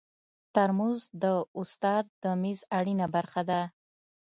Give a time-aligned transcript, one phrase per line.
[0.55, 1.23] ترموز د
[1.59, 3.61] استاد د میز اړینه برخه ده.